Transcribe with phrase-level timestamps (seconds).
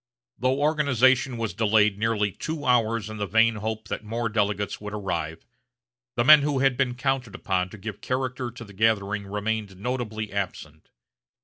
[0.39, 4.95] Though organization was delayed nearly two hours in the vain hope that more delegates would
[4.95, 5.45] arrive,
[6.15, 10.33] the men who had been counted upon to give character to the gathering remained notably
[10.33, 10.89] absent.